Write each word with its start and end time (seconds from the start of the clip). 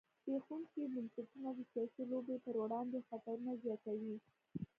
زبېښونکي 0.23 0.81
بنسټونه 0.93 1.49
د 1.55 1.59
سیاسي 1.71 2.03
لوبې 2.11 2.37
پر 2.45 2.55
وړاندې 2.63 3.05
خطرونه 3.09 3.51
زیاتوي. 3.63 4.15